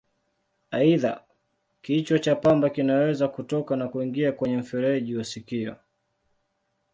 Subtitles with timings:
[0.71, 1.25] Aidha,
[1.81, 5.75] kichwa cha pamba kinaweza kutoka na kuingia kwenye mfereji wa sikio.